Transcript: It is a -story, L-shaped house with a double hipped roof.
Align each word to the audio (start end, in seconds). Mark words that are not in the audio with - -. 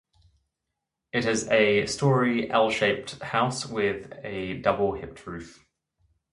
It 1.13 1.27
is 1.27 1.47
a 1.49 1.83
-story, 1.83 2.49
L-shaped 2.49 3.21
house 3.21 3.67
with 3.67 4.11
a 4.23 4.57
double 4.59 4.93
hipped 4.93 5.27
roof. 5.27 5.63